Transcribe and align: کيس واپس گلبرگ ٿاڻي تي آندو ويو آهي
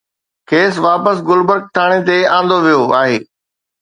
کيس 0.49 0.73
واپس 0.87 1.15
گلبرگ 1.27 1.63
ٿاڻي 1.75 1.99
تي 2.07 2.17
آندو 2.37 2.57
ويو 2.65 2.83
آهي 3.01 3.17